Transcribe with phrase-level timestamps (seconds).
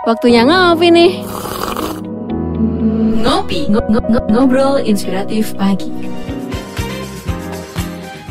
[0.00, 1.12] Waktunya ngopi nih.
[3.20, 5.92] Ngopi, ng ng ng ngobrol inspiratif pagi.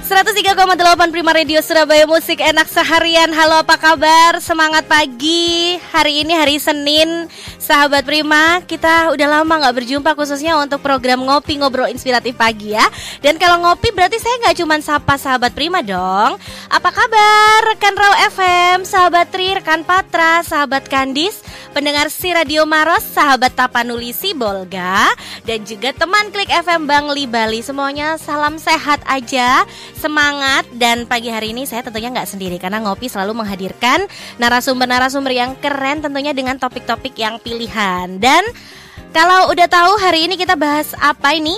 [0.09, 4.41] 103,8 Prima Radio Surabaya Musik Enak Seharian Halo apa kabar?
[4.41, 7.29] Semangat pagi Hari ini hari Senin
[7.61, 12.89] Sahabat Prima Kita udah lama gak berjumpa khususnya untuk program Ngopi Ngobrol Inspiratif Pagi ya
[13.21, 16.41] Dan kalau ngopi berarti saya gak cuma sapa sahabat Prima dong
[16.73, 17.69] Apa kabar?
[17.69, 21.45] Rekan Raw FM, sahabat Tri, rekan Patra, sahabat Kandis
[21.79, 25.07] Pendengar si Radio Maros, sahabat Tapanuli Sibolga
[25.47, 27.63] Dan juga teman Klik FM Bangli Bali.
[27.63, 29.63] Semuanya salam sehat aja
[29.95, 34.11] semangat dan pagi hari ini saya tentunya nggak sendiri karena ngopi selalu menghadirkan
[34.43, 38.19] narasumber-narasumber yang keren tentunya dengan topik-topik yang pilihan.
[38.19, 38.43] Dan
[39.15, 41.55] kalau udah tahu hari ini kita bahas apa ini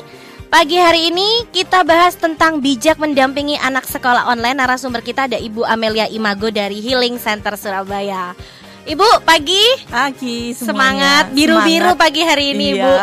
[0.51, 4.59] Pagi hari ini kita bahas tentang bijak mendampingi anak sekolah online.
[4.59, 8.35] Narasumber kita ada Ibu Amelia Imago dari Healing Center Surabaya
[8.81, 10.66] Ibu pagi Pagi semuanya.
[10.66, 12.02] Semangat biru-biru Semangat.
[12.02, 12.81] pagi hari ini Iya.
[12.81, 12.94] Bu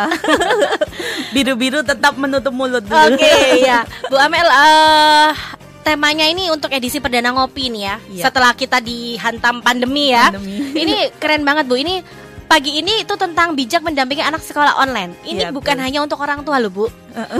[1.35, 2.83] Biru-biru tetap menutup mulut.
[2.83, 5.31] Oke ya Bu Amel eh
[5.79, 8.23] temanya ini untuk edisi perdana ngopi nih ya Iya.
[8.27, 10.75] Setelah kita dihantam pandemi ya Pandemi.
[10.75, 12.03] Ini keren banget Bu Ini
[12.49, 15.85] pagi ini itu tentang bijak mendampingi anak sekolah online Ini Iya, bukan betul.
[15.85, 16.85] hanya untuk orang tua loh Bu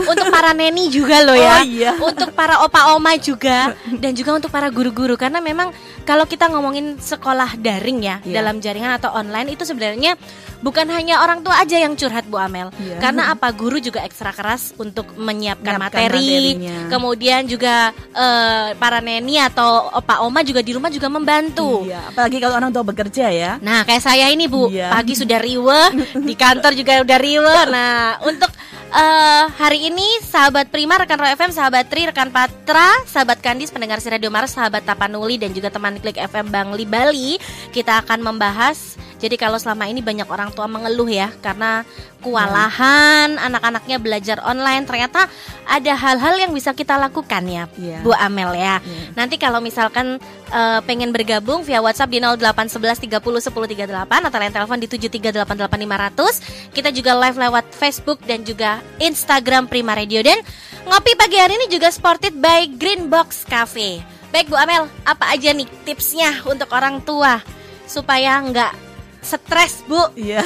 [0.06, 1.90] Untuk para neni juga loh ya Oh, iya.
[1.98, 7.58] Untuk para opa-oma juga Dan juga untuk para guru-guru Karena memang kalau kita ngomongin sekolah
[7.58, 8.38] daring ya Iya.
[8.38, 10.14] Dalam jaringan atau online itu sebenarnya
[10.60, 13.00] Bukan hanya orang tua aja yang curhat Bu Amel Iya.
[13.00, 16.76] Karena apa guru juga ekstra keras untuk menyiapkan Menyiapkan materi materinya.
[16.88, 22.36] Kemudian juga eh, para neni atau opa oma juga di rumah juga membantu Iya, apalagi
[22.38, 23.56] kalau orang tua bekerja ya.
[23.58, 24.92] Nah kayak saya ini Bu Iya.
[24.92, 25.80] Pagi sudah riwe
[26.28, 28.52] Di kantor juga udah riwe Nah untuk
[28.92, 33.98] eh, hari ini Sahabat Prima, rekan Roy FM, sahabat Tri, rekan Patra Sahabat Kandis, pendengar
[33.98, 39.00] si Radio Maros Sahabat Tapanuli dan juga teman Klik FM Bangli Bali Kita akan membahas
[39.20, 41.84] jadi kalau selama ini banyak orang tua mengeluh ya Karena
[42.24, 45.28] kewalahan anak-anaknya belajar online Ternyata
[45.68, 48.00] ada hal-hal yang bisa kita lakukan ya Iya.
[48.00, 49.12] Bu Amel ya Iya.
[49.12, 50.16] Nanti kalau misalkan
[50.48, 56.72] eh, pengen bergabung via WhatsApp di 0811 30 10 38 atau lain telepon di 7388500.
[56.72, 60.40] Kita juga live lewat Facebook dan juga Instagram Prima Radio dan
[60.88, 64.00] ngopi pagi hari ini juga supported by Green Box Cafe.
[64.30, 67.42] Baik Bu Amel, apa aja nih tipsnya untuk orang tua
[67.84, 68.89] supaya nggak
[69.20, 70.00] stres Bu?
[70.14, 70.40] Iya.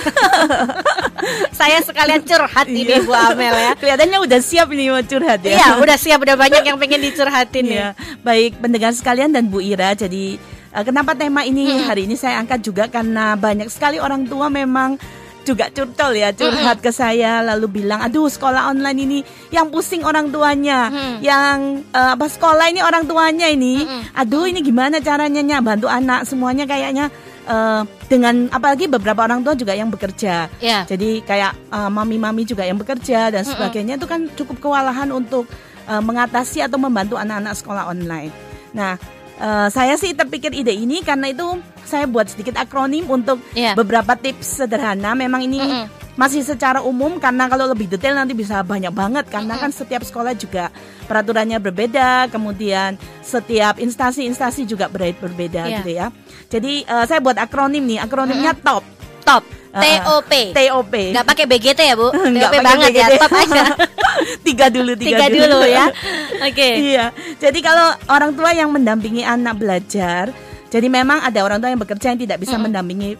[1.59, 3.03] Saya sekalian curhat ini Iya.
[3.03, 3.73] Bu Amel ya.
[3.75, 5.55] Kelihatannya udah siap nih mau curhat ya.
[5.57, 7.65] Iya, udah siap, udah banyak yang pengen dicurhatin.
[7.67, 7.89] Iya.
[8.21, 9.95] Baik pendengar sekalian dan Bu Ira.
[9.95, 10.37] Jadi
[10.71, 14.99] eh, kenapa tema ini hari ini saya angkat juga karena banyak sekali orang tua memang
[15.45, 19.19] juga curcol ya curhat ke saya lalu bilang aduh sekolah online ini
[19.53, 21.17] yang pusing orang tuanya Mm.
[21.21, 23.85] yang eh, apa sekolah ini orang tuanya ini
[24.17, 25.61] aduh ini gimana caranya Nya?
[25.61, 27.13] bantu anak semuanya kayaknya
[27.45, 27.81] eh,
[28.15, 30.87] dengan apalagi beberapa orang tua juga yang bekerja Iya.
[30.87, 35.51] jadi kayak uh, mami-mami juga yang bekerja dan sebagainya itu kan cukup kewalahan untuk
[35.85, 38.31] uh, mengatasi atau membantu anak-anak sekolah online.
[38.71, 38.95] Nah,
[39.37, 41.45] uh, saya sih terpikir ide ini karena itu
[41.85, 43.75] saya buat sedikit akronim untuk Iya.
[43.75, 45.13] beberapa tips sederhana.
[45.13, 45.85] Memang ini Mm-mm.
[46.15, 50.33] masih secara umum karena kalau lebih detail nanti bisa banyak banget karena kan setiap sekolah
[50.33, 50.73] juga
[51.05, 55.77] peraturannya berbeda, kemudian setiap instansi-instansi juga ber- berbeda Iya.
[55.79, 56.07] gitu ya.
[56.49, 58.83] Jadi uh, saya buat akronim nih, akronimnya TOP.
[59.25, 59.43] Top.
[59.75, 60.33] Uh, TOP.
[60.55, 60.95] TOP.
[60.95, 62.15] Nggak pakai BGT ya Bu?
[62.15, 63.19] Nggak TOP pakai banget ya, BGT.
[63.19, 63.65] top aja.
[64.47, 65.85] tiga dulu, tiga, Tiga dulu ya.
[66.47, 66.69] Oke.
[66.95, 67.07] Iya.
[67.43, 70.31] Jadi kalau orang tua yang mendampingi anak belajar,
[70.71, 73.19] jadi memang ada orang tua yang bekerja yang tidak bisa mendampingi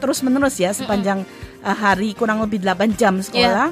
[0.00, 1.22] terus menerus ya sepanjang
[1.62, 3.70] eh, hari kurang lebih 8 jam sekolah.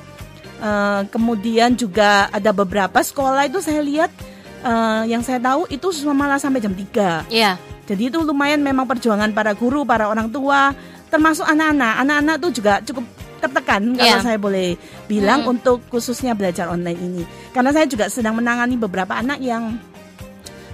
[0.63, 4.15] Eh, kemudian juga ada beberapa sekolah itu saya lihat
[4.63, 7.59] eh, yang saya tahu itu malah sampai jam 3 Iya.
[7.83, 10.71] jadi itu lumayan memang perjuangan para guru, para orang tua,
[11.12, 11.93] termasuk anak-anak.
[12.00, 13.05] Anak-anak tuh juga cukup
[13.39, 14.17] tertekan Iya.
[14.17, 14.69] kalau saya boleh
[15.05, 15.53] bilang Hmm.
[15.53, 17.23] untuk khususnya belajar online ini.
[17.50, 19.77] Karena saya juga sedang menangani beberapa anak yang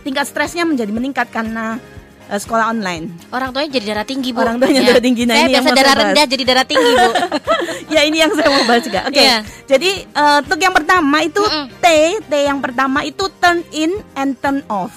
[0.00, 1.80] tingkat stresnya menjadi meningkat karena
[2.26, 3.08] eh, sekolah online.
[3.28, 4.38] Orang tuanya jadi darah tinggi bu.
[4.38, 5.24] Orang tuanya darah tinggi.
[5.24, 6.00] Nah, Saya ini biasa darah bahas.
[6.04, 7.10] rendah jadi darah tinggi bu.
[7.96, 9.00] ya ini yang saya mau bahas juga.
[9.08, 9.16] Oke.
[9.18, 9.36] Iya.
[9.64, 11.66] Jadi eh, untuk yang pertama itu Mm-mm.
[11.74, 11.86] T,
[12.20, 14.92] T yang pertama itu turn in and turn off.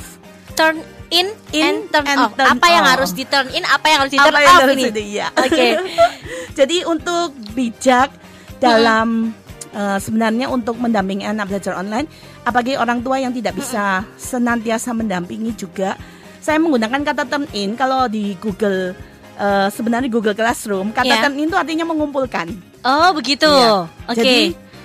[0.52, 2.34] turn in, In and turn and off.
[2.34, 2.92] turn apa yang off.
[2.96, 4.84] harus di turn in, apa yang harus di turn Apa yang off ini?
[5.06, 5.28] iya.
[5.34, 5.68] Oke.
[6.58, 8.10] Jadi untuk bijak
[8.58, 9.32] dalam
[9.70, 12.08] eh, sebenarnya untuk mendampingi anak belajar online,
[12.42, 15.96] apalagi orang tua yang tidak bisa senantiasa mendampingi juga,
[16.38, 18.96] saya menggunakan kata turn in kalau di Google
[19.34, 21.22] eh, sebenarnya Google Classroom kata Iya.
[21.22, 22.48] turn in itu artinya mengumpulkan.
[22.82, 23.48] Oh begitu.
[23.48, 23.88] Iya.
[24.06, 24.16] Oke.
[24.18, 24.38] Jadi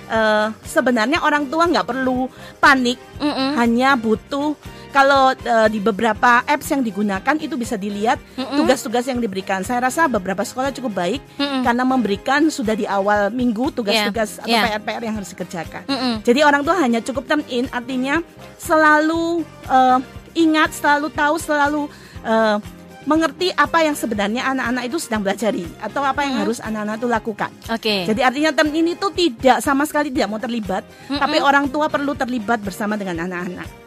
[0.07, 2.25] eh, sebenarnya orang tua nggak perlu
[2.57, 3.55] panik, Mm-mm.
[3.55, 4.55] hanya butuh
[4.97, 9.61] kalau eh, di beberapa apps yang digunakan itu bisa dilihat tugas-tugas yang diberikan.
[9.61, 11.61] Saya rasa beberapa sekolah cukup baik Mm-mm.
[11.61, 14.65] karena memberikan sudah di awal minggu tugas-tugas atau yeah.
[14.65, 15.85] PR-PR yang harus dikerjakan.
[15.85, 16.25] Mm-mm.
[16.25, 18.25] Jadi orang tua hanya cukup turn in, artinya
[18.57, 19.99] selalu eh,
[20.33, 21.81] ingat, selalu tahu, selalu
[22.25, 22.57] eh,
[23.05, 27.51] mengerti apa yang sebenarnya anak-anak itu sedang pelajari atau apa yang harus anak-anak itu lakukan.
[27.69, 28.03] Oke.
[28.03, 32.17] Jadi artinya turn in itu tidak sama sekali tidak mau terlibat, tapi orang tua perlu
[32.17, 33.86] terlibat bersama dengan anak-anak.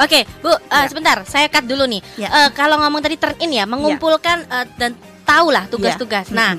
[0.00, 0.88] Oke, Bu, eh, Ya.
[0.88, 2.00] sebentar, saya cut dulu nih.
[2.16, 2.28] Ya.
[2.28, 6.32] Eh, kalau ngomong tadi turn in ya, mengumpulkan eh, dan tahulah tugas-tugas.
[6.32, 6.34] Ya.
[6.34, 6.50] Nah,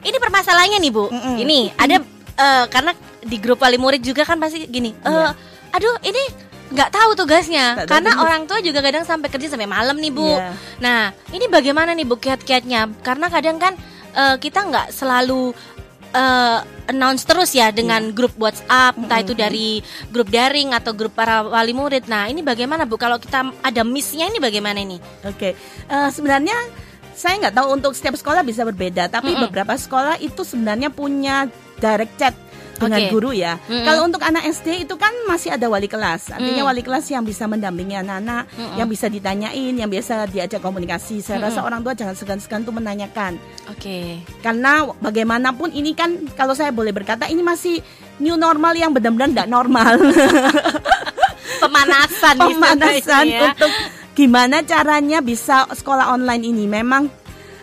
[0.00, 1.08] ini permasalahannya nih, Bu.
[1.08, 1.36] Mm-mm.
[1.40, 1.96] Ini ada
[2.36, 4.92] eh, karena di grup wali murid juga kan pasti gini.
[4.94, 5.32] eh, Ya.
[5.72, 6.20] Aduh, ini
[6.70, 8.22] nggak tahu tugasnya tahu karena tugas.
[8.22, 10.22] orang tua juga kadang sampai kerja sampai malam nih bu.
[10.30, 10.54] Iya.
[10.78, 11.00] Nah
[11.30, 12.86] ini bagaimana nih bu kiat-kiatnya?
[13.02, 13.74] Karena kadang kan
[14.10, 15.50] eh, kita nggak selalu
[16.10, 16.58] eh,
[16.90, 19.78] announce terus ya dengan grup WhatsApp, entah itu dari
[20.10, 22.10] grup daring atau grup para wali murid.
[22.10, 22.98] Nah ini bagaimana bu?
[22.98, 24.98] Kalau kita ada missnya ini bagaimana ini?
[25.26, 25.54] Oke,
[25.90, 26.54] Eh, sebenarnya
[27.14, 29.50] saya nggak tahu untuk setiap sekolah bisa berbeda, tapi Mm-mm.
[29.50, 31.50] beberapa sekolah itu sebenarnya punya
[31.82, 32.34] direct chat
[32.80, 33.10] dengan Oke.
[33.12, 33.60] guru ya.
[33.68, 33.84] Mm-mm.
[33.84, 36.70] Kalau untuk anak SD itu kan masih ada wali kelas, artinya Mm.
[36.72, 38.48] wali kelas yang bisa mendampingi anak-anak,
[38.80, 41.20] yang bisa ditanyain, yang biasa diajak komunikasi.
[41.20, 43.36] Saya rasa orang tua jangan segan-segan tuh menanyakan,
[43.68, 44.24] Oke.
[44.40, 47.84] karena bagaimanapun ini kan kalau saya boleh berkata ini masih
[48.16, 49.94] new normal yang benar-benar tidak normal.
[51.60, 53.50] Pemanasan, pemanasan istilahnya ya.
[53.52, 53.72] untuk
[54.16, 56.64] gimana caranya bisa sekolah online ini.
[56.64, 57.12] Memang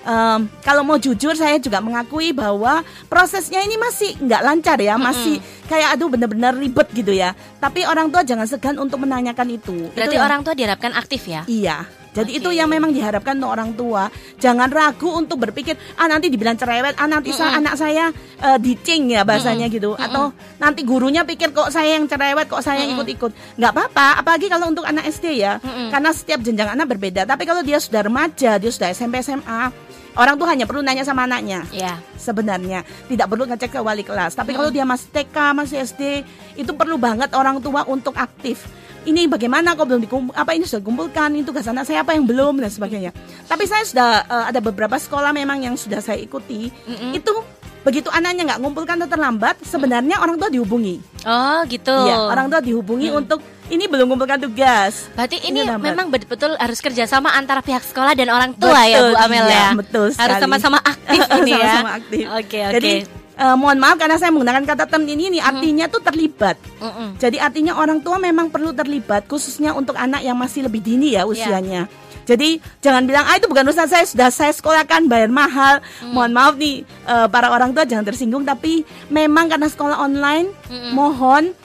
[0.08, 5.38] em, kalau mau jujur saya juga mengakui bahwa prosesnya ini masih nggak lancar ya, masih
[5.68, 7.36] kayak aduh bener-bener ribet gitu ya.
[7.60, 9.92] Tapi orang tua jangan segan untuk menanyakan itu.
[9.92, 11.44] Berarti Itu yang- orang tua diharapkan aktif ya?
[11.46, 11.84] Iya.
[12.18, 12.40] Jadi Oke.
[12.42, 14.10] itu yang memang diharapkan untuk orang tua.
[14.38, 19.14] Jangan ragu untuk berpikir, ah nanti dibilang cerewet, ah nanti sa- anak saya eh, dicing
[19.14, 19.94] ya bahasanya gitu.
[19.94, 23.30] Atau nanti gurunya pikir kok saya yang cerewet, kok saya yang ikut-ikut.
[23.56, 25.62] Nggak apa-apa, apalagi kalau untuk anak SD ya.
[25.62, 27.24] Karena setiap jenjang anak berbeda.
[27.24, 29.70] Tapi kalau dia sudah remaja, dia sudah SMP, SMA,
[30.18, 32.02] orang tuh hanya perlu nanya sama anaknya Ya.
[32.18, 36.26] sebenarnya tidak perlu ngecek ke wali kelas tapi kalau dia masih TK masih SD
[36.58, 38.66] itu perlu banget orang tua untuk aktif
[39.08, 42.24] ini bagaimana kok belum dikumpul apa ini sudah dikumpulkan ini tugas anak saya apa yang
[42.24, 43.12] belum dan sebagainya
[43.44, 46.68] tapi saya sudah eh, ada beberapa sekolah memang yang sudah saya ikuti
[47.12, 47.32] itu
[47.80, 51.92] begitu anaknya nggak ngumpulkan atau terlambat sebenarnya orang tua dihubungi Oh gitu.
[52.04, 56.80] ya orang tua dihubungi untuk ini belum ngumpulkan tugas Berarti ini Ini memang betul-betul harus
[56.80, 59.68] kerjasama antara pihak sekolah dan orang tua ya Betul, Bu Amel iya, ya.
[59.72, 60.44] betul Harus sekali.
[60.44, 61.56] sama-sama aktif ini ya.
[61.58, 62.74] sama-sama aktif Oke oke.
[62.74, 62.92] jadi
[63.38, 67.16] eh, mohon maaf karena saya menggunakan kata term ini ini artinya tuh terlibat Mm-mm.
[67.18, 71.24] Jadi artinya orang tua memang perlu terlibat khususnya untuk anak yang masih lebih dini ya
[71.24, 71.86] usianya.
[72.28, 75.80] Jadi jangan bilang ah itu bukan urusan saya sudah saya sekolahkan bayar mahal.
[76.12, 80.52] Mohon maaf nih eh, para orang tua jangan tersinggung tapi memang karena sekolah online
[80.92, 81.56] mohon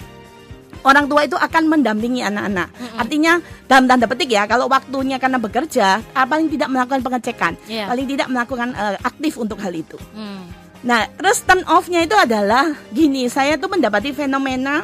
[0.83, 2.71] orang tua itu akan mendampingi anak-anak.
[2.95, 7.87] Artinya dalam tanda petik ya kalau waktunya karena bekerja ah, paling tidak melakukan pengecekan, Iya.
[7.87, 9.99] paling tidak melakukan eh, aktif untuk hal itu.
[10.15, 10.47] Hmm.
[10.83, 14.83] Nah, terus turn off-nya itu adalah gini, saya tuh mendapati fenomena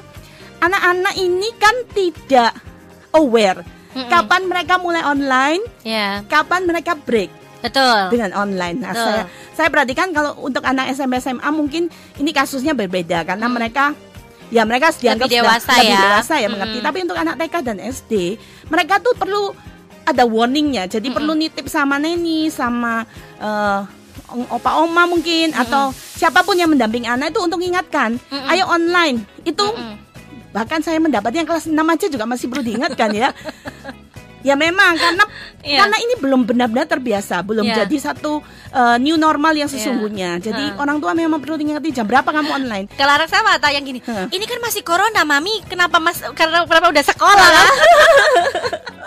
[0.59, 2.53] anak-anak ini kan tidak
[3.15, 3.63] aware
[4.07, 8.15] kapan mereka mulai online, Ya kapan mereka break betul.
[8.15, 8.79] dengan online.
[8.79, 9.07] Nah, Betul.
[9.11, 9.23] saya
[9.59, 13.99] saya perhatikan kalau untuk anak SMP SMA mungkin ini kasusnya berbeda karena mereka
[14.55, 16.03] ya mereka dianggap Lebih sudah dewasa lebih ya.
[16.07, 16.79] dewasa ya mengerti.
[16.79, 18.13] Tapi untuk anak TK dan SD,
[18.71, 19.51] mereka tuh perlu
[20.07, 20.87] ada warningnya.
[20.87, 23.03] Jadi perlu nitip sama neni sama
[23.43, 23.81] eh,
[24.49, 28.19] opa oma mungkin atau siapa pun yang mendampingi anak itu untuk ingatkan,
[28.51, 29.25] ayo online.
[29.43, 29.65] Itu
[30.49, 33.31] bahkan saya mendapatnya yang kelas 6 aja juga masih perlu diingatkan ya.
[34.39, 35.27] Ya memang karena
[35.67, 35.83] Iya.
[35.83, 37.85] karena ini belum benar-benar terbiasa, belum Iya.
[37.85, 38.39] jadi satu
[38.71, 40.39] uh, new normal yang sesungguhnya.
[40.39, 42.87] Jadi orang tua memang perlu diingati jam berapa kamu online.
[42.95, 44.31] Kalau anak sama atau yang gini, Hah.
[44.31, 45.67] ini kan masih corona, mami.
[45.67, 46.23] Kenapa mas?
[46.39, 47.51] Karena kenapa udah sekolah?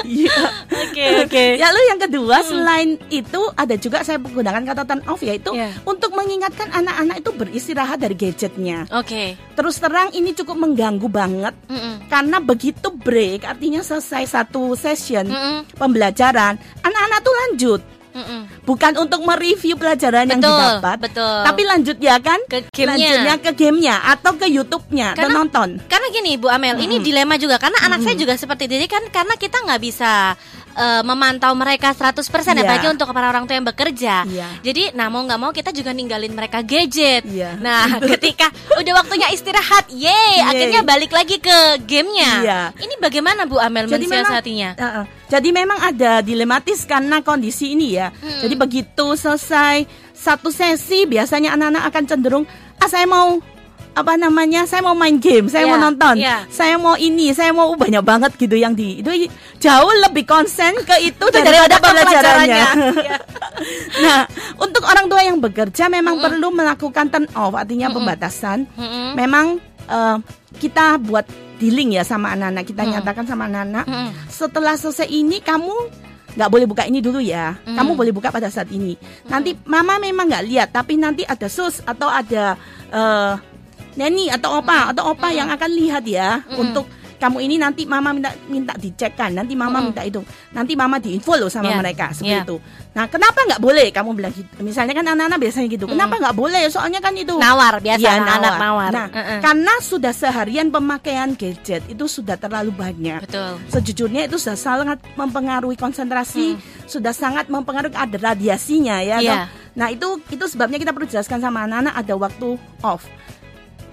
[0.00, 0.38] Iya.
[0.64, 1.44] Oke oke.
[1.56, 5.76] Ya lalu yang kedua selain itu ada juga saya menggunakan kata turn off yaitu Iya.
[5.84, 8.88] untuk mengingatkan anak-anak itu beristirahat dari gadgetnya.
[8.90, 9.36] Oke.
[9.52, 12.08] Terus terang ini cukup mengganggu banget Mm-mm.
[12.08, 15.68] karena begitu break artinya selesai satu session Mm-mm.
[15.74, 17.80] pembelajaran anak-anak tuh lanjut
[18.18, 18.40] Mm-mm.
[18.62, 21.38] bukan untuk mereview pelajaran yang Betul, didapat betul.
[21.42, 22.90] tapi lanjut ya kan Ke gamenya.
[22.90, 27.36] lanjutnya ke gamenya atau ke YouTube-nya dan Karena- nonton Karena gini Bu Amel, ini dilema
[27.36, 28.74] juga karena anak saya juga seperti itu.
[28.74, 30.34] Jadi kan karena kita nggak bisa
[30.76, 32.62] eh, memantau mereka 100% ya Iya.
[32.64, 34.26] apalagi untuk para orang tua yang bekerja.
[34.26, 34.48] Iya.
[34.60, 37.24] Jadi nah mau nggak mau kita juga ninggalin mereka gadget.
[37.24, 37.56] Iya.
[37.60, 40.44] Nah, ketika udah waktunya istirahat, yeay, Yeay.
[40.44, 41.56] akhirnya balik lagi ke
[41.86, 42.32] gamenya.
[42.42, 42.60] Iya.
[42.76, 44.76] Ini bagaimana Bu Amel mensiasatinya?
[44.76, 45.04] Heeh.
[45.28, 48.08] jadi memang ada dilematis karena kondisi ini ya.
[48.08, 48.40] Hmm.
[48.48, 49.84] Jadi begitu selesai
[50.16, 52.44] satu sesi biasanya anak-anak akan cenderung
[52.78, 53.38] ah saya mau
[53.94, 56.44] apa namanya saya mau main game saya Iya, mau nonton iya.
[56.48, 59.10] saya mau ini saya mau banyak banget gitu yang di itu
[59.58, 62.66] jauh lebih konsen ke itu Daripada pembelajarannya pelajarannya.
[63.04, 63.16] Iya.
[64.04, 64.18] nah
[64.58, 66.26] untuk orang tua yang bekerja memang Mm-mm.
[66.30, 67.96] perlu melakukan turn off artinya Mm-mm.
[68.02, 69.18] pembatasan Mm-mm.
[69.18, 70.16] memang eh,
[70.58, 71.26] kita buat
[71.58, 72.90] dealing ya sama anak-anak kita Mm.
[72.94, 74.10] nyatakan sama anak-anak Mm-mm.
[74.30, 75.74] setelah selesai ini kamu
[76.28, 77.50] nggak boleh buka ini dulu ya.
[77.66, 77.74] Hmm.
[77.74, 78.94] Kamu boleh buka pada saat ini.
[79.26, 82.54] Nanti mama memang nggak lihat, tapi nanti ada sus atau ada
[82.94, 83.32] eh
[83.98, 86.62] neni atau opa atau opa yang akan lihat ya Hmm.
[86.62, 86.86] untuk
[87.18, 89.90] kamu ini nanti mama minta minta dicekkan, nanti mama Hmm.
[89.90, 90.22] minta itu,
[90.54, 91.78] nanti mama diinfo loh sama Yeah.
[91.82, 92.46] mereka seperti Yeah.
[92.46, 92.56] itu.
[92.94, 94.46] Nah kenapa nggak boleh kamu bilang gitu?
[94.62, 96.62] Misalnya kan anak-anak biasanya gitu, kenapa nggak boleh?
[96.70, 97.34] Soalnya kan itu.
[97.34, 98.90] Nawar biasa Iya, anak-anak nawar.
[98.94, 99.40] Nah, Heeh.
[99.42, 103.26] karena sudah seharian pemakaian gadget itu sudah terlalu banyak.
[103.26, 103.58] Betul.
[103.66, 106.54] Sejujurnya itu sudah sangat mempengaruhi konsentrasi,
[106.86, 109.18] sudah sangat mempengaruhi ada radiasinya ya.
[109.18, 109.46] Toh.
[109.74, 112.48] Nah itu itu sebabnya kita perlu jelaskan sama anak-anak ada waktu
[112.86, 113.02] off.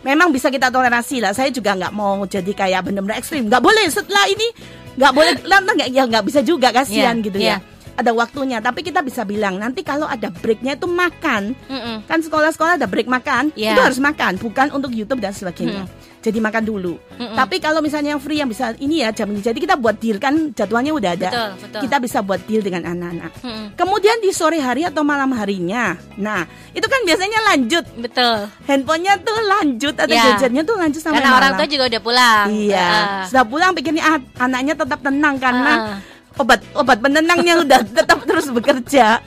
[0.05, 1.33] Memang bisa kita toleransi lah.
[1.33, 3.49] Saya juga nggak mau jadi kayak benar-benar ekstrim.
[3.49, 4.47] Nggak boleh setelah ini
[4.95, 7.57] nggak boleh lantas nggak ya nggak bisa juga kasihan Iya, gitu iya.
[7.57, 7.73] ya.
[7.95, 8.61] Ada waktunya.
[8.61, 11.57] Tapi kita bisa bilang nanti kalau ada breaknya itu makan.
[11.65, 12.05] Mm-mm.
[12.05, 13.73] Kan sekolah-sekolah ada break makan, Iya.
[13.73, 15.89] itu harus makan, bukan untuk YouTube dan sebagainya.
[16.25, 16.97] Jadi makan dulu.
[17.21, 17.37] Mm-mm.
[17.37, 19.39] Tapi kalau misalnya yang free yang bisa ini ya jam ini.
[19.39, 21.29] Jadi kita buat deal kan jadwalnya udah ada.
[21.29, 21.81] Betul, betul.
[21.85, 23.31] Kita bisa buat deal dengan anak-anak.
[23.45, 23.65] Mm-mm.
[23.77, 25.93] Kemudian di sore hari atau malam harinya.
[26.17, 26.41] Nah,
[26.73, 27.85] itu kan biasanya lanjut.
[27.95, 28.49] Betul.
[28.65, 30.33] Handphonenya tuh lanjut atau Ya.
[30.33, 31.61] gadgetnya tuh lanjut sampai Karena orang malam.
[31.61, 32.47] tua juga udah pulang.
[32.49, 32.87] Iya.
[32.89, 33.23] Heeh.
[33.29, 35.97] Sudah pulang pikirnya ah, anaknya tetap tenang karena Heeh.
[36.41, 39.21] obat obat penenangnya udah tetap terus bekerja.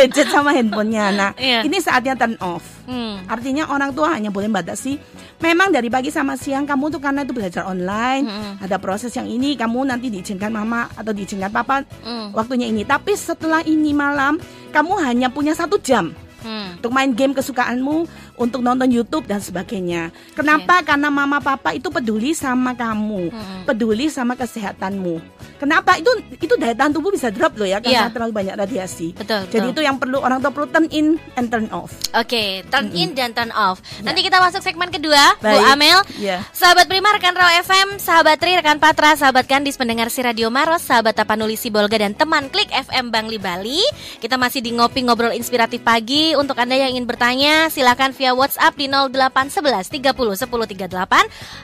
[0.00, 1.06] Gadget sama handphonenya.
[1.12, 1.60] Nah, Iya.
[1.62, 2.64] ini saatnya turn off.
[2.88, 3.20] Hmm.
[3.28, 4.96] Artinya orang tua hanya boleh batasi
[5.38, 8.52] Memang dari pagi sama siang kamu tuh karena itu belajar online Mm-mm.
[8.60, 12.34] Ada proses yang ini kamu nanti diizinkan mama atau diizinkan papa Mm.
[12.34, 16.76] Waktunya ini Tapi setelah ini malam Kamu hanya punya satu jam Hmm.
[16.76, 20.80] Untuk main game kesukaanmu Untuk nonton Youtube dan sebagainya Kenapa?
[20.80, 23.60] Karena mama papa itu peduli sama kamu Mm-mm.
[23.64, 25.20] Peduli sama kesehatanmu
[25.56, 25.96] Kenapa?
[25.96, 28.12] Itu itu daya tahan tubuh bisa drop loh ya Karena Iya.
[28.12, 29.72] terlalu banyak radiasi Betul, Jadi betul.
[29.74, 33.30] itu yang perlu orang tua perlu turn in and turn off Oke, turn in dan
[33.30, 33.78] turn off.
[34.00, 35.70] Nanti kita masuk segmen kedua, Bu Baik.
[35.70, 35.98] Amel.
[36.16, 36.42] Iya.
[36.50, 40.82] Sahabat Prima, rekan Raw FM, sahabat Tri, rekan Patra, sahabat Kandis, pendengar si Radio Maros,
[40.82, 43.78] sahabat Tapanuli Sibolga dan teman Klik FM Bangli Bali.
[44.18, 46.29] Kita masih di ngopi ngobrol inspiratif pagi.
[46.34, 50.86] Untuk Anda yang ingin bertanya, silakan via WhatsApp di 0811 30 10 38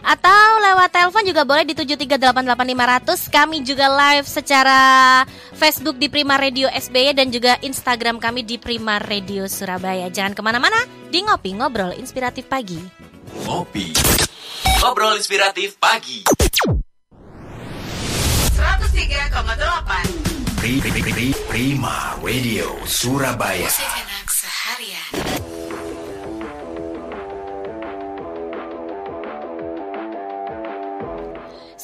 [0.03, 3.29] atau lewat telepon juga boleh di 7388500.
[3.29, 4.79] Kami juga live secara
[5.53, 10.09] Facebook di Prima Radio SBY dan juga Instagram kami di Prima Radio Surabaya.
[10.09, 10.77] Jangan ke mana-mana,
[11.09, 12.79] di ngopi ngobrol inspiratif pagi.
[13.45, 13.93] Ngopi.
[14.81, 16.25] Ngobrol inspiratif pagi.
[18.57, 23.69] 103,8 Pri, pri, pri, pri- Prima Radio Surabaya.
[23.69, 24.27] Musik enak
[24.67, 25.56] seharian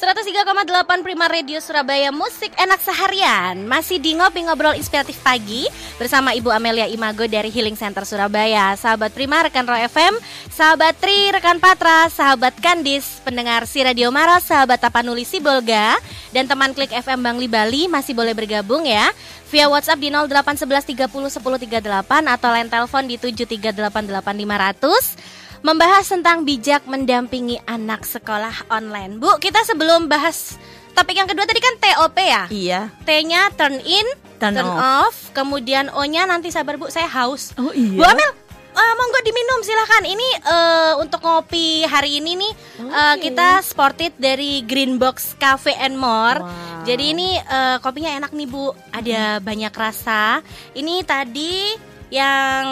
[0.03, 0.67] 103,8
[1.07, 3.63] Prima Radio Surabaya Musik enak seharian.
[3.63, 8.75] Masih di Ngopi Ngobrol Inspiratif Pagi Bersama Ibu Amelia Imago dari Healing Center Surabaya.
[8.75, 10.19] Sahabat Prima, rekan Ro FM
[10.51, 15.95] Sahabat Tri, rekan Patra Sahabat Kandis, pendengar si Radio Maros Sahabat Tapanuli Sibolga
[16.35, 17.87] Dan teman Klik FM Bangli Bali.
[17.87, 19.07] Masih boleh bergabung ya
[19.55, 26.83] Via WhatsApp di 0811 30 10 38 Atau line telepon di 7388500 membahas tentang bijak
[26.91, 29.23] mendampingi anak sekolah online.
[29.23, 30.59] Bu, kita sebelum bahas
[30.93, 32.43] topik yang kedua tadi kan TOP ya?
[32.51, 32.81] Iya.
[33.07, 34.07] T-nya turn in,
[34.43, 35.31] Turn off.
[35.31, 37.55] kemudian O-nya nanti sabar Bu, saya haus.
[37.55, 37.95] Oh iya.
[37.95, 38.31] Bu Amel,
[38.75, 40.03] eh, monggo diminum silahkan.
[40.03, 42.53] Ini eh, untuk ngopi hari ini nih
[42.83, 43.31] eh, Oke.
[43.31, 46.43] kita sported dari Green Box Cafe and More.
[46.43, 46.83] Wow.
[46.83, 50.43] Jadi ini eh, kopinya enak nih Bu, ada banyak rasa.
[50.75, 51.79] Ini tadi
[52.13, 52.67] yang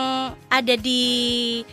[0.52, 1.64] ada di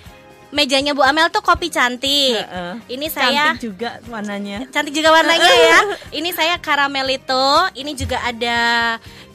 [0.51, 2.39] mejanya Bu Amel tuh kopi cantik.
[2.39, 2.74] Heeh.
[2.88, 4.63] Ini saya Cantik juga warnanya.
[4.72, 5.80] cantik juga warnanya ya.
[6.16, 7.68] Ini saya karamelito.
[7.75, 8.60] Ini juga ada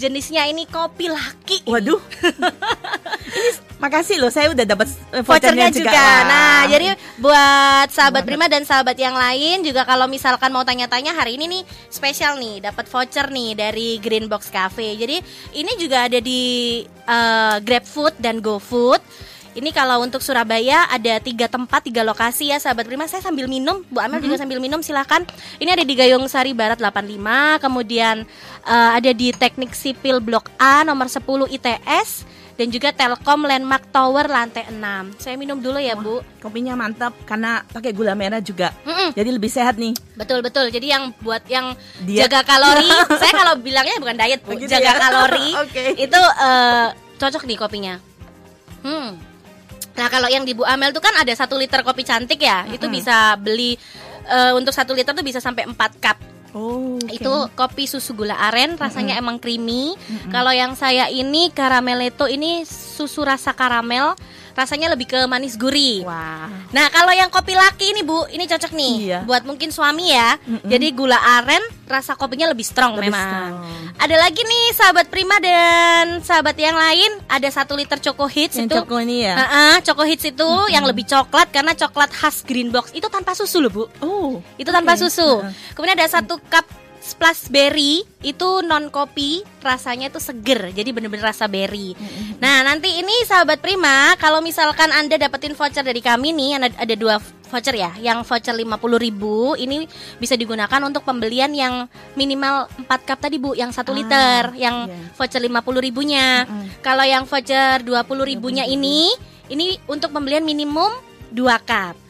[0.00, 1.68] jenisnya ini kopi laki.
[1.68, 2.00] Waduh.
[3.32, 3.50] Ini
[3.80, 5.90] makasih loh saya udah dapat eh, vouchernya juga.
[5.90, 6.20] Wah.
[6.28, 11.40] Nah, jadi buat sahabat Prima dan sahabat yang lain juga kalau misalkan mau tanya-tanya hari
[11.40, 14.94] ini nih spesial nih, dapat voucher nih dari Green Box Cafe.
[15.00, 15.16] Jadi
[15.56, 19.31] ini juga ada di eh, GrabFood dan GoFood.
[19.52, 23.04] Ini kalau untuk Surabaya ada tiga tempat, tiga lokasi ya sahabat Prima.
[23.04, 25.20] Saya sambil minum, Bu Amel juga sambil minum silahkan.
[25.60, 28.24] Ini ada di Gayung Sari Barat 85, kemudian
[28.64, 32.24] eh, ada di Teknik Sipil Blok A nomor 10 ITS
[32.56, 35.20] dan juga Telkom Landmark Tower lantai 6.
[35.20, 36.24] Saya minum dulu ya, Bu.
[36.40, 38.72] Kopinya mantap karena pakai gula merah juga.
[38.88, 39.12] Mm-mm.
[39.12, 39.92] Jadi lebih sehat nih.
[40.16, 40.68] Betul betul.
[40.72, 42.28] Jadi yang buat yang Diet.
[42.28, 42.88] jaga kalori,
[43.20, 44.56] saya kalau bilangnya bukan diet, Bu.
[44.56, 45.00] Begitu jaga ya?
[45.00, 45.48] kalori.
[45.64, 45.84] Oke.
[45.96, 46.86] Itu eh,
[47.20, 47.94] cocok nih kopinya.
[48.80, 49.31] Hmm.
[49.96, 52.88] Nah kalau yang di Bu Amel tuh kan ada satu liter kopi cantik ya, itu
[52.88, 53.76] bisa beli
[54.28, 56.18] eh, untuk satu liter tuh bisa sampai 4 cup.
[56.52, 57.08] Oh, oke.
[57.08, 59.96] Itu kopi susu gula aren, rasanya emang creamy.
[60.28, 64.12] Kalau yang saya ini karameleto ini susu rasa karamel,
[64.52, 66.04] rasanya lebih ke manis gurih.
[66.04, 66.48] Wah.
[66.70, 69.18] Nah kalau yang kopi laki ini bu, ini cocok nih Iya.
[69.22, 70.36] buat mungkin suami ya.
[70.62, 73.28] Jadi gula aren, rasa kopinya lebih strong Lebih memang.
[73.52, 73.54] strong.
[73.98, 78.66] Ada lagi nih sahabat Prima dan sahabat yang lain, ada satu liter Choco Hits Yang
[78.66, 78.76] itu.
[78.78, 79.34] Choco ini ya.
[79.36, 83.58] Heeh, Choco Hits itu yang lebih coklat karena coklat khas Green Box itu tanpa susu
[83.58, 83.84] loh bu.
[84.00, 85.40] Oh, Itu tanpa susu.
[85.40, 85.52] Heeh.
[85.72, 86.64] Kemudian ada satu cup
[87.02, 90.70] splash berry itu non kopi, rasanya itu seger.
[90.70, 91.98] Jadi bener-bener rasa berry.
[92.38, 96.94] Nah, nanti ini sahabat Prima, kalau misalkan Anda dapetin voucher dari kami nih, ada, ada
[96.94, 97.18] dua
[97.50, 97.90] voucher ya.
[97.98, 99.84] Yang voucher 50.000 ini
[100.16, 104.76] bisa digunakan untuk pembelian yang minimal 4 cup tadi Bu, yang 1 Ah, liter, yang
[104.88, 104.96] iya.
[105.18, 106.46] voucher 50 ribunya.
[106.80, 109.12] Kalau yang voucher 20 ribunya ini,
[109.50, 110.88] ini untuk pembelian minimum
[111.34, 112.01] 2 cup.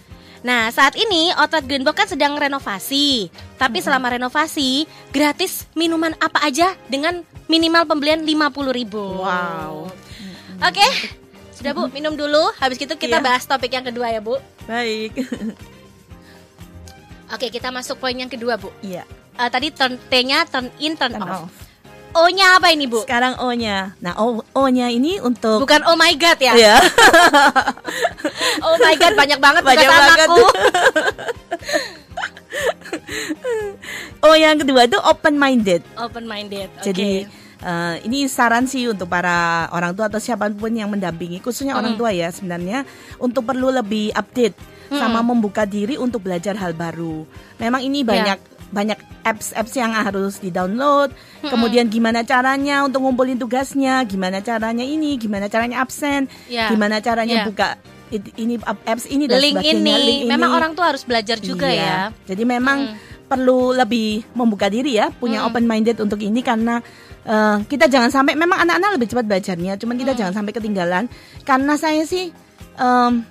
[0.43, 3.31] Nah, saat ini Outlet Greenbox kan sedang renovasi.
[3.55, 9.23] Tapi selama renovasi, gratis minuman apa aja dengan minimal pembelian 50 ribu.
[9.23, 9.87] Wow.
[10.59, 10.87] Oke,
[11.53, 12.43] sudah Bu, minum dulu.
[12.59, 13.25] Habis itu kita Iya.
[13.25, 14.35] bahas topik yang kedua ya Bu.
[14.67, 15.15] Baik.
[17.31, 18.69] Oke, kita masuk poin yang kedua Bu.
[18.83, 19.07] Iya.
[19.33, 21.47] Eh, tadi turn T-nya turn in, turn, Turn off.
[21.47, 21.55] off.
[22.13, 23.05] O-nya apa ini Bu?
[23.05, 23.97] Sekarang O-nya.
[24.05, 24.13] Nah,
[24.53, 26.53] O-nya ini untuk Bukan oh my god ya?
[26.55, 26.77] ya.
[28.63, 30.29] Oh my god, banyak banget Banyak banget.
[30.29, 30.47] anakku.
[34.23, 35.83] O yang kedua itu open minded.
[35.99, 36.71] Open minded.
[36.85, 37.27] Jadi
[37.59, 41.99] eh, ini saran sih untuk para orang tua atau siapa pun yang mendampingi, khususnya orang
[41.99, 42.87] tua ya sebenarnya
[43.19, 44.55] untuk perlu lebih update
[44.93, 47.25] sama membuka diri untuk belajar hal baru.
[47.57, 51.13] Memang ini banyak banyak apps-apps yang harus di-download.
[51.45, 56.73] Kemudian gimana caranya untuk ngumpulin tugasnya, gimana caranya ini, gimana caranya absen, Ya.
[56.73, 57.47] gimana caranya Ya.
[57.47, 57.77] buka
[58.13, 59.79] ini apps ini dan link sebagainya.
[59.79, 60.57] ini, Link memang ini.
[60.57, 61.81] orang tuh harus belajar juga Iya.
[61.81, 61.99] ya.
[62.29, 62.79] Jadi memang
[63.25, 65.49] perlu lebih membuka diri ya, punya Hmm.
[65.49, 66.81] open minded untuk ini karena
[67.23, 70.03] eh, kita jangan sampai memang anak-anak lebih cepat belajarnya, cuman Hmm.
[70.03, 71.07] kita jangan sampai ketinggalan.
[71.47, 72.35] Karena saya sih
[72.75, 73.23] em,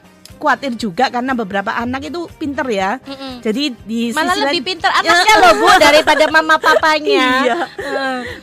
[0.41, 2.97] khawatir juga karena beberapa anak itu pinter ya.
[2.99, 3.39] Mm-mm.
[3.39, 7.27] Jadi di Malah sisi lebih lain- pinter anaknya loh bu daripada mama papanya.
[7.45, 7.57] Iya.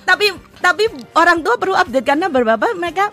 [0.02, 3.10] tapi tapi orang tua perlu update karena beberapa mereka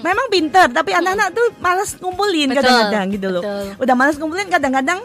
[0.00, 3.42] memang pinter tapi anak-anak tuh malas ngumpulin Betul, kadang-kadang gitu loh.
[3.42, 3.64] betul.
[3.78, 5.00] Udah malas ngumpulin kadang-kadang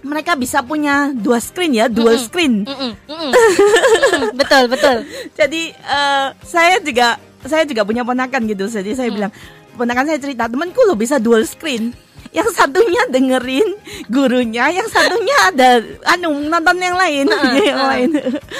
[0.00, 2.62] mereka bisa punya dua screen ya, dual screen.
[2.62, 3.30] Mm-mm, mm-mm.
[3.32, 4.96] Mm-mm, betul betul.
[5.40, 8.64] Jadi eh, saya juga saya juga punya ponakan gitu.
[8.66, 9.32] Jadi saya bilang
[9.74, 11.96] ponakan saya cerita temanku loh bisa dual screen.
[12.34, 13.68] Yang satunya dengerin
[14.10, 15.70] gurunya, yang satunya ada
[16.18, 17.26] anu nonton yang lain,
[17.70, 18.10] yang lain.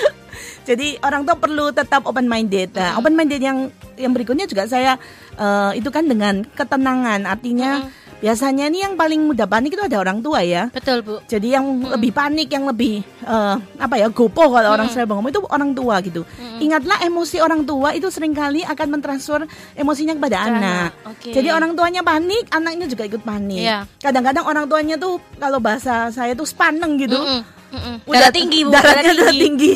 [0.69, 2.73] Jadi orang tua perlu tetap open minded.
[2.73, 3.69] Nah, open minded yang
[4.01, 4.97] yang berikutnya juga saya
[5.37, 7.29] eh, itu kan dengan ketenangan.
[7.29, 7.85] Artinya
[8.25, 10.73] biasanya ini yang paling mudah panik itu ada orang tua ya.
[10.73, 11.21] Betul bu.
[11.29, 15.45] Jadi yang lebih panik, yang lebih eh, apa ya gopoh kalau orang saya ngomong itu
[15.53, 16.25] orang tua gitu.
[16.57, 19.45] Ingatlah emosi orang tua itu sering kali akan mentransfer
[19.77, 20.91] emosinya kepada Ke anak.
[21.05, 21.31] oke.
[21.37, 23.61] Jadi orang tuanya panik, anaknya juga ikut panik.
[23.61, 23.85] Iya.
[24.01, 27.21] Kadang-kadang orang tuanya tuh kalau bahasa saya tuh spaneng gitu.
[27.21, 27.95] Mm-mm, mm-mm.
[28.05, 28.71] Udah Darah tinggi bu.
[28.73, 29.71] darahnya darah darah tinggi.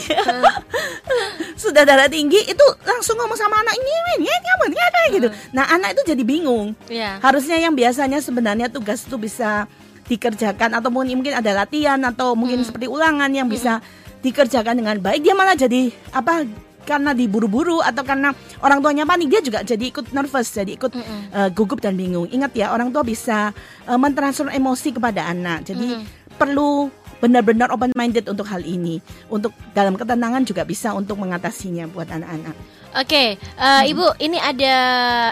[1.62, 5.29] Sudah darah tinggi itu langsung ngomong sama anaknya, "Ini kamu apa gitu.
[5.55, 6.74] Nah, anak itu jadi bingung.
[6.87, 7.18] Iya.
[7.22, 9.66] Harusnya yang biasanya sebenarnya tugas itu bisa
[10.09, 13.85] dikerjakan atau mungkin mungkin ada latihan atau mungkin seperti ulangan yang bisa
[14.24, 16.48] dikerjakan dengan baik dia malah jadi apa
[16.88, 18.33] karena diburu-buru atau karena
[18.64, 22.57] orang tuanya panik dia juga jadi ikut nervous jadi ikut eh, gugup dan bingung ingat
[22.57, 23.53] ya orang tua bisa
[23.85, 26.01] eh, mentransfer emosi kepada anak jadi
[26.40, 32.09] perlu benar-benar open minded untuk hal ini untuk dalam ketenangan juga bisa untuk mengatasinya buat
[32.09, 34.74] anak-anak Oke, eh, Ibu, ini ada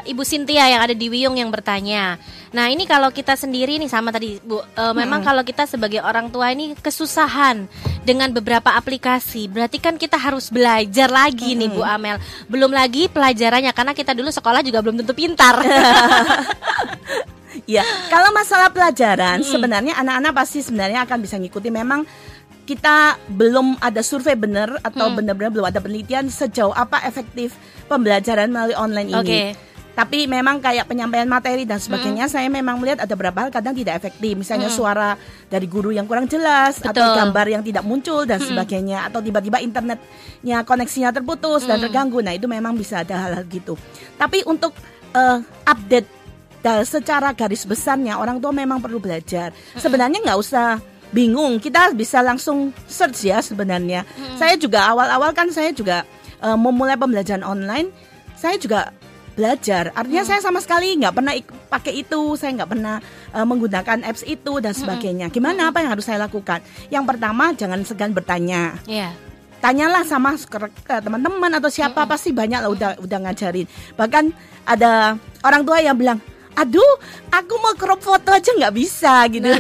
[0.05, 2.20] Ibu Sintia yang ada di Wiyung yang bertanya.
[2.53, 6.29] Nah, ini kalau kita sendiri nih sama tadi, Bu, eh, memang kalau kita sebagai orang
[6.29, 7.64] tua ini kesusahan
[8.05, 12.20] dengan beberapa aplikasi, berarti kan kita harus belajar lagi nih, Bu Amel.
[12.44, 15.57] Belum lagi pelajarannya karena kita dulu sekolah juga belum tentu pintar.
[17.66, 21.74] Ya, kalau masalah pelajaran sebenarnya anak-anak pasti sebenarnya akan bisa ngikuti.
[21.74, 22.07] Memang
[22.66, 27.55] kita belum ada survei benar atau benar-benar belum ada penelitian sejauh apa efektif
[27.90, 29.18] pembelajaran melalui online ini.
[29.18, 29.44] Oke.
[29.96, 33.96] Tapi memang kayak penyampaian materi dan sebagainya, saya memang melihat ada beberapa hal kadang tidak
[33.96, 34.37] efektif.
[34.37, 35.16] Misalnya suara
[35.48, 37.16] dari guru yang kurang jelas atau Betul.
[37.16, 42.20] gambar yang tidak muncul dan sebagainya, atau tiba-tiba internetnya koneksinya terputus dan terganggu.
[42.20, 43.72] Nah itu memang bisa ada hal-hal gitu.
[44.20, 44.76] Tapi untuk
[45.16, 46.15] eh, update
[46.61, 49.51] da- secara garis besarnya orang tua memang perlu belajar.
[49.77, 50.79] Sebenarnya nggak usah
[51.14, 54.03] bingung, kita bisa langsung search ya sebenarnya.
[54.37, 56.03] Saya juga awal-awal kan saya juga
[56.42, 57.88] eh, memulai pembelajaran online,
[58.35, 58.90] saya juga
[59.37, 59.92] belajar.
[59.92, 61.37] Artinya saya sama sekali nggak pernah
[61.69, 62.97] pakai itu, saya nggak pernah
[63.37, 65.29] eh, menggunakan apps itu dan sebagainya.
[65.31, 66.64] Gimana apa yang harus saya lakukan?
[66.88, 68.75] Yang pertama jangan segan bertanya.
[68.88, 69.12] Iya.
[69.57, 73.64] Tanyalah sama ke teman-teman atau siapa pasti banyak lah udah udah ngajarin.
[73.97, 74.25] Bahkan
[74.69, 76.21] ada orang tua yang bilang,
[76.57, 76.92] aduh,
[77.29, 79.45] aku mau crop foto aja nggak bisa gitu.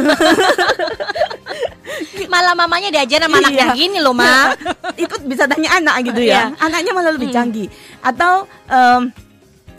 [2.26, 3.60] Malah mamanya diajar sama anak Iya.
[3.62, 4.52] yang gini loh, Ma.
[5.02, 6.50] itu bisa tanya anak gitu ya.
[6.50, 6.58] Iya.
[6.58, 7.68] Anaknya malah lebih canggih.
[8.00, 9.12] Atau em,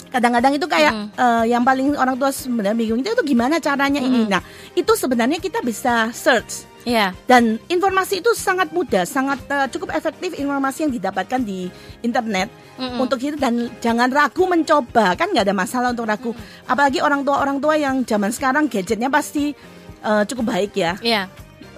[0.07, 1.07] kadang-kadang itu kayak Mm.
[1.13, 4.23] eh, yang paling orang tua sebenarnya bingung itu, itu gimana caranya ini.
[4.25, 4.39] Nah,
[4.71, 7.11] itu sebenarnya kita bisa search Iya.
[7.27, 11.67] dan informasi itu sangat mudah, sangat eh, cukup efektif informasi yang didapatkan di
[11.99, 12.47] internet
[12.79, 13.03] Mm-mm.
[13.03, 16.31] untuk itu dan jangan ragu mencoba kan nggak ada masalah untuk ragu.
[16.63, 19.51] Apalagi orang tua orang tua yang zaman sekarang gadgetnya pasti
[19.99, 21.27] eh, cukup baik ya Iya.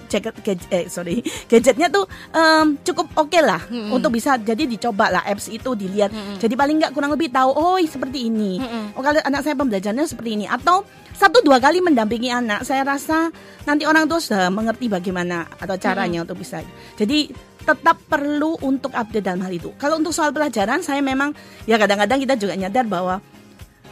[0.10, 1.22] Gadget, gadget eh sorry.
[1.52, 3.94] Gadgetnya tuh em, cukup oke lah Mm-mm.
[3.94, 6.10] untuk bisa jadi dicoba lah apps itu dilihat.
[6.42, 8.58] Jadi paling nggak kurang lebih tahu oh seperti ini.
[8.58, 8.98] Mm-mm.
[8.98, 10.46] oh kalau anak saya pembelajarannya seperti ini.
[10.50, 13.30] Atau satu dua kali mendampingi anak saya rasa
[13.70, 16.64] nanti orang tua sudah mengerti bagaimana atau caranya untuk bisa.
[16.98, 19.70] Jadi tetap perlu untuk update dalam hal itu.
[19.78, 21.36] Kalau untuk soal pelajaran saya memang
[21.70, 23.22] ya kadang-kadang kita juga nyadar bahwa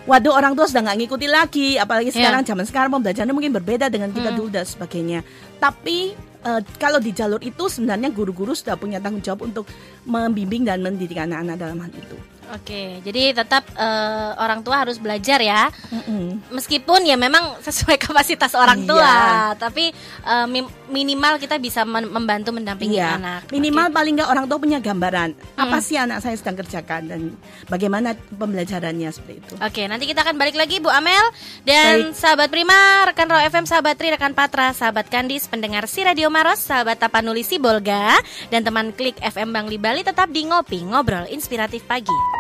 [0.07, 2.31] Waduh orang tua sudah nggak ngikuti lagi, apalagi Iya.
[2.31, 5.19] sekarang zaman sekarang pembelajarannya mungkin berbeda dengan kita dulu dan sebagainya.
[5.59, 6.15] Tapi
[6.47, 9.67] eh, kalau di jalur itu sebenarnya guru-guru sudah punya tanggung jawab untuk
[10.07, 12.15] membimbing dan mendidik anak-anak dalam hal itu.
[12.49, 15.67] Oke, jadi tetap eh, orang tua harus belajar ya.
[15.89, 16.39] Mm-mm.
[16.49, 18.87] Meskipun ya memang sesuai kapasitas orang Iya.
[18.87, 19.15] tua,
[19.59, 19.91] tapi
[20.23, 23.51] eh, mim- minimal kita bisa men- membantu mendampingi Iya, anak.
[23.51, 27.21] minimal paling nggak orang tua punya gambaran apa sih anak saya sedang kerjakan dan
[27.67, 29.53] bagaimana pembelajarannya seperti itu.
[29.59, 31.23] Oke, nanti kita akan balik lagi Bu Amel
[31.63, 36.29] dan sahabat Prima, rekan Raw FM, sahabat Tri, rekan Patra, sahabat Kandis, pendengar si Radio
[36.29, 38.15] Maros, sahabat Tapanuli Sibolga,
[38.47, 42.36] dan teman Klik FM Bangli Bali tetap di ngopi ngobrol inspiratif pagi.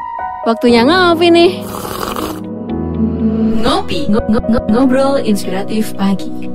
[0.47, 1.51] Waktunya ngopi nih.
[3.67, 6.47] Ngopi, ngo- ngo- ngo- ngobrol inspiratif pagi.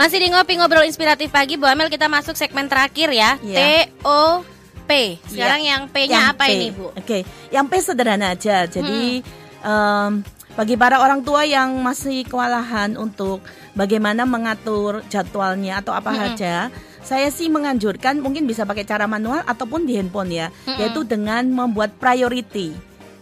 [0.00, 3.36] Masih di ngopi ngobrol inspiratif pagi, Bu Amel kita masuk segmen terakhir ya.
[3.44, 3.56] Iya.
[3.60, 3.60] T
[4.00, 4.40] O
[4.88, 5.20] P.
[5.28, 6.52] Sekarang yang P-nya Yang apa P.
[6.56, 6.88] ini, Bu?
[6.96, 7.18] Oke,
[7.52, 8.64] yang P sederhana aja.
[8.64, 9.20] Jadi
[9.60, 10.10] em,
[10.56, 13.44] bagi para orang tua yang masih kewalahan untuk
[13.76, 19.88] bagaimana mengatur jadwalnya atau apa saja, saya sih menganjurkan mungkin bisa pakai cara manual ataupun
[19.88, 22.72] di handphone ya, yaitu dengan membuat priority.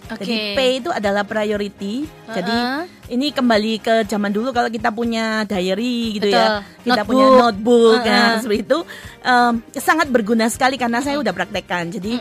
[0.08, 0.24] Oke.
[0.24, 2.08] Jadi P itu adalah priority.
[2.32, 3.12] Jadi Uh-uh.
[3.12, 6.88] ini kembali ke zaman dulu kalau kita punya diary gitu ya, Betul.
[6.88, 7.08] kita Notebook.
[7.12, 8.08] punya notebook Uh-uh.
[8.08, 8.78] ya, seperti itu
[9.20, 11.92] em, sangat berguna sekali karena saya udah praktekkan.
[11.92, 12.16] Jadi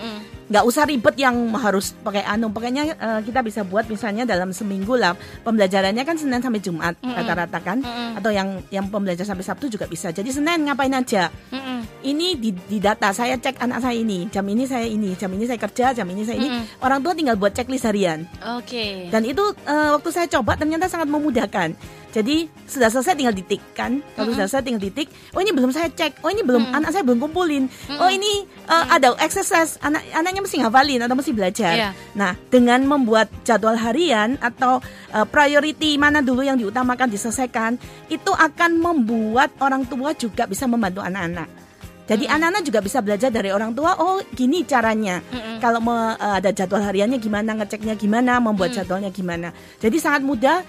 [0.48, 2.48] nggak usah ribet yang harus pakai anu.
[2.52, 7.60] Pokoknya eh, kita bisa buat misalnya dalam seminggu lah pembelajarannya kan Senin sampai Jumat rata-rata
[7.60, 7.84] kan,
[8.16, 10.10] atau yang yang pembelajar sampai Sabtu juga bisa.
[10.16, 11.28] Jadi Senin ngapain aja?
[11.52, 11.80] Mm-mm.
[11.98, 15.44] Ini di, di data saya cek anak saya ini, jam ini saya ini, jam ini
[15.44, 16.50] saya kerja, jam ini saya ini.
[16.80, 18.24] Orang tua tinggal buat checklist harian.
[18.56, 19.12] Oke.
[19.12, 21.76] Dan itu eh, waktu saya coba ternyata sangat memudahkan.
[22.16, 24.00] Jadi sudah selesai tinggal ditik kan.
[24.16, 25.12] Kalau sudah selesai tinggal ditik.
[25.36, 26.24] Oh ini belum saya cek.
[26.24, 27.68] Oh ini belum anak saya belum kumpulin.
[28.00, 31.74] Oh ini eh, ada exercise anak anaknya mesti ngafalin atau mesti belajar.
[31.76, 31.90] Iya.
[32.16, 34.80] Nah dengan membuat jadwal harian atau
[35.12, 37.76] eh, priority mana dulu yang diutamakan diselesaikan
[38.08, 41.68] itu akan membuat orang tua juga bisa membantu anak-anak.
[42.08, 44.00] Jadi anak-anak juga bisa belajar dari orang tua.
[44.00, 45.20] Oh, gini caranya.
[45.60, 49.52] Kalau mau eh, ada jadwal hariannya gimana, ngeceknya gimana, membuat jadwalnya gimana.
[49.78, 50.64] Jadi sangat mudah.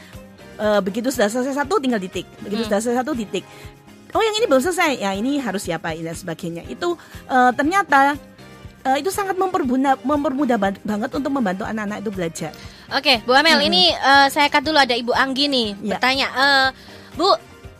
[0.58, 2.26] Eh, begitu sudah selesai satu, tinggal ditik.
[2.42, 3.46] Begitu sudah selesai satu, ditik.
[4.10, 4.98] Oh, yang ini belum selesai.
[4.98, 6.66] Ya, ini harus siapain dan sebagainya.
[6.66, 6.98] Itu
[7.30, 8.18] eh, ternyata
[8.82, 12.52] eh, itu sangat mempermudah, mempermudah ban- banget untuk membantu anak-anak itu belajar.
[12.90, 15.94] Oke, Bu Amel, ini eh, saya cut dulu ada Ibu Anggi nih Ya.
[15.94, 16.68] bertanya, eh,
[17.14, 17.28] Bu,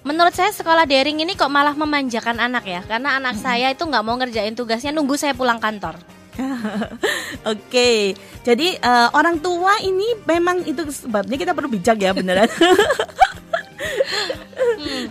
[0.07, 2.81] menurut saya sekolah daring ini kok malah memanjakan anak ya?
[2.87, 5.99] Karena anak saya itu nggak mau ngerjain tugasnya, nunggu saya pulang kantor.
[7.53, 12.47] Oke, jadi eh, orang tua ini memang itu sebabnya kita perlu bijak ya beneran.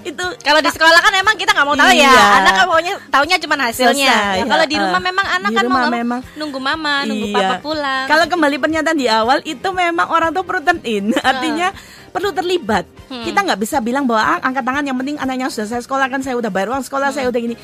[0.04, 2.24] itu Kalau di sekolah kan emang kita nggak mau tahu ya, Iya.
[2.42, 4.12] anak kan maunya taunya cuma hasilnya.
[4.12, 5.06] Selesai, Ya, kalau di ya, rumah eh.
[5.08, 6.20] memang anak kan mau rumah mau memang.
[6.36, 7.36] nunggu mama, nunggu Iya.
[7.36, 8.06] papa pulang.
[8.08, 11.72] Kalau kembali pernyataan di awal itu memang orang tuh turn in, artinya
[12.10, 12.86] perlu terlibat.
[13.08, 13.24] Hmm.
[13.24, 16.20] Kita nggak bisa bilang bahwa ah, angkat tangan yang penting anaknya sudah saya sekolah kan
[16.24, 17.56] saya udah bayar uang sekolah saya udah gini.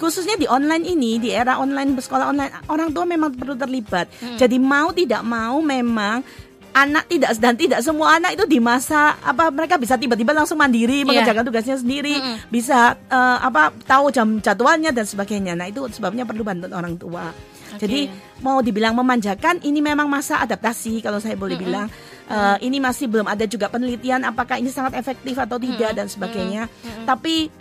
[0.00, 4.10] Khususnya di online ini, di era online sekolah online, orang tua memang perlu terlibat.
[4.40, 6.24] Jadi mau tidak mau memang
[6.72, 11.04] anak tidak dan tidak semua anak itu di masa apa mereka bisa tiba-tiba langsung mandiri
[11.04, 12.16] mengerjakan tugasnya sendiri,
[12.48, 15.52] bisa eh, apa tahu jam jadwalnya dan sebagainya.
[15.52, 17.30] Nah, itu sebabnya perlu bantuan orang tua.
[17.72, 18.04] Jadi
[18.44, 21.88] mau dibilang memanjakan ini memang masa adaptasi kalau saya boleh bilang
[22.32, 26.64] Eh, ini masih belum ada juga penelitian apakah ini sangat efektif atau tidak dan sebagainya.
[27.04, 27.52] Tapi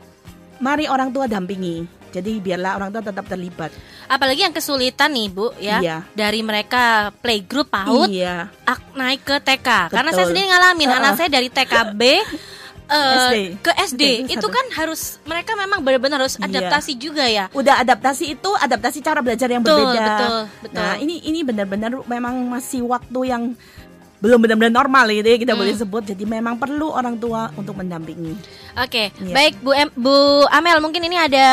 [0.58, 1.84] mari orang tua dampingi.
[2.12, 3.72] Jadi biarlah orang tua tetap terlibat.
[4.08, 5.80] Apalagi yang kesulitan nih Bu ya.
[5.80, 5.98] Iya.
[6.12, 8.48] Dari mereka playgroup PAUD Iya.
[8.96, 9.92] naik ke TK.
[9.92, 10.32] Karena saya Betul.
[10.36, 11.00] sendiri ngalamin Uh-uh.
[11.04, 12.02] anak saya dari TKB
[12.96, 13.36] eh, SD.
[13.64, 14.04] ke SD.
[14.28, 14.56] Itu satu.
[14.56, 16.48] kan harus mereka memang benar-benar harus Iya.
[16.52, 17.48] adaptasi juga ya.
[17.52, 20.04] Udah adaptasi itu adaptasi cara belajar yang Betul, berbeda.
[20.04, 20.80] betul, betul.
[20.80, 23.44] Nah, ini ini benar-benar memang masih waktu yang
[24.22, 25.62] belum benar-benar normal gitu ya kita Hmm.
[25.62, 26.04] boleh sebut.
[26.06, 28.38] Jadi memang perlu orang tua untuk mendampingi.
[28.78, 29.34] Oke, Iya.
[29.34, 30.14] baik Bu em, Bu
[30.48, 31.48] Amel, mungkin ini ada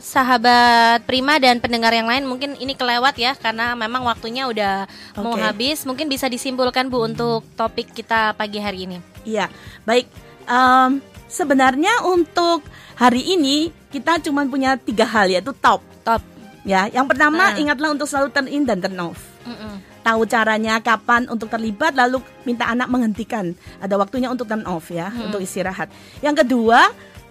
[0.00, 4.84] sahabat Prima dan pendengar yang lain mungkin ini kelewat ya karena memang waktunya udah
[5.16, 5.40] mau Oke.
[5.40, 5.86] habis.
[5.86, 8.98] Mungkin bisa disimpulkan Bu untuk topik kita pagi hari ini.
[9.22, 9.46] Iya,
[9.82, 10.10] baik.
[10.44, 15.78] Em, sebenarnya untuk hari ini kita cuma punya tiga hal yaitu top.
[16.02, 16.20] Top.
[16.60, 17.56] Ya, yang pertama Ah.
[17.56, 19.16] ingatlah untuk selalu turn in dan turn off.
[19.46, 19.80] Mm-mm.
[20.00, 23.52] Tahu caranya kapan untuk terlibat, lalu minta anak menghentikan.
[23.78, 25.28] Ada waktunya untuk turn off ya, Hmm.
[25.28, 25.92] untuk istirahat.
[26.24, 26.88] Yang kedua,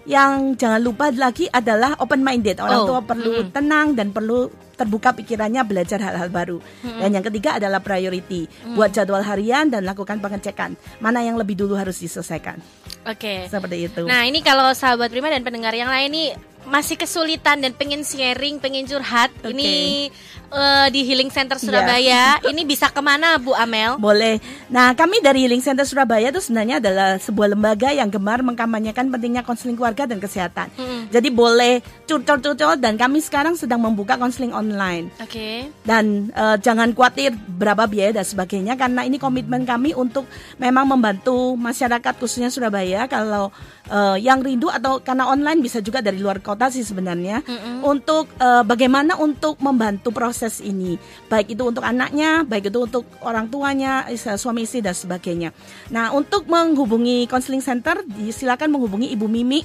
[0.08, 2.56] yang jangan lupa lagi adalah open minded.
[2.58, 3.52] Orang Oh, tua perlu mm-mm.
[3.52, 6.56] tenang dan perlu terbuka pikirannya belajar hal-hal baru.
[6.80, 8.48] Dan yang ketiga adalah priority.
[8.64, 8.80] Mm.
[8.80, 10.72] Buat jadwal harian dan lakukan pengecekan.
[11.04, 12.56] Mana yang lebih dulu harus diselesaikan.
[13.04, 13.44] Oke.
[13.44, 14.08] Seperti itu.
[14.08, 16.28] Nah ini kalau sahabat Prima dan pendengar yang lain nih
[16.64, 19.52] masih kesulitan dan pengen sharing, pengen curhat, Oke.
[19.52, 20.08] ini
[20.50, 21.64] eh, di Healing Center Iya.
[21.66, 24.00] Surabaya, ini bisa ke mana Bu Amel?
[24.00, 24.40] Boleh.
[24.66, 29.44] Nah, kami dari Healing Center Surabaya itu sebenarnya adalah sebuah lembaga yang gemar mengkampanyekan pentingnya
[29.44, 30.72] konseling keluarga dan kesehatan.
[30.74, 31.12] Mm-mm.
[31.12, 35.12] Jadi boleh curcol-curcol dan kami sekarang sedang membuka konseling online.
[35.20, 35.68] Oke.
[35.84, 40.24] Dan eh, jangan khawatir berapa biaya dan sebagainya karena ini komitmen kami untuk
[40.56, 43.52] memang membantu masyarakat khususnya Surabaya kalau
[43.86, 47.84] eh, yang rindu atau karena online bisa juga dari luar kota sih sebenarnya Mm-mm.
[47.84, 50.96] untuk eh, bagaimana untuk membantu proses ini
[51.28, 55.52] baik itu untuk anaknya baik itu untuk orang tuanya is- suami istri dan sebagainya.
[55.92, 58.00] Nah untuk menghubungi konseling center
[58.32, 59.60] silakan menghubungi Ibu Mimi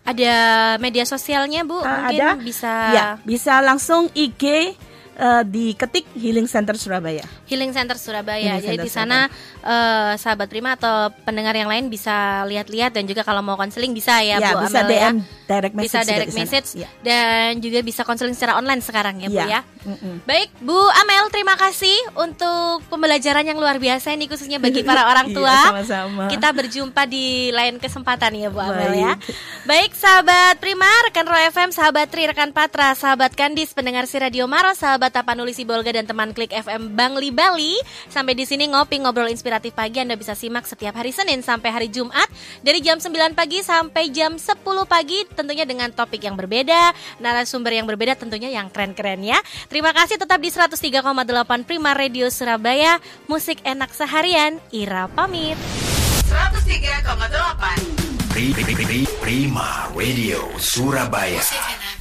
[0.06, 0.34] Ada
[0.78, 1.82] media sosialnya Bu?
[1.82, 2.38] Mungkin ada.
[2.38, 4.74] bisa Ya, bisa langsung IG
[5.16, 7.24] eh, diketik Healing Center Surabaya.
[7.46, 8.56] Healing Center Surabaya.
[8.56, 9.18] Healing Jadi Center di sana
[9.62, 12.14] eh, sahabat Prima atau pendengar yang lain bisa
[12.46, 15.10] lihat-lihat dan juga kalau mau konseling bisa ya, Ya, Bu bisa Amel ya.
[15.10, 16.90] DM direct message Bisa direct message Ya.
[17.00, 19.46] dan juga bisa konseling secara online sekarang ya Bu Ya.
[19.48, 19.62] ya.
[19.86, 20.26] Mm-mm.
[20.26, 25.30] Baik, Bu Amel, terima kasih untuk pembelajaran yang luar biasa ini khususnya bagi para orang
[25.30, 25.58] Iya, tua.
[25.70, 26.24] sama-sama.
[26.28, 29.14] Kita berjumpa di lain kesempatan ya Bu Amel ya.
[29.14, 29.30] Baik.
[29.66, 34.46] Baik, sahabat Prima, rekan Roy FM, sahabat Tri, rekan Patra, sahabat Kandis, pendengar si Radio
[34.46, 37.76] Maros, sahabat Tapanuli Sibolga dan teman Klik FM Bangli Bali.
[38.08, 41.88] Sampai di sini ngopi ngobrol inspiratif pagi Anda bisa simak setiap hari Senin sampai hari
[41.90, 42.28] Jumat
[42.62, 47.90] dari jam 9 pagi sampai jam 10 pagi tentunya dengan topik yang berbeda, narasumber yang
[47.90, 49.40] berbeda tentunya yang keren-keren ya.
[49.72, 53.00] Terima kasih tetap di 103,8 Prima Radio Surabaya.
[53.26, 55.58] Musik enak seharian, Ira pamit.
[56.28, 61.40] 103,8 Pri- Pri- Pri- Prima Radio Surabaya.
[61.40, 61.96] Musik enak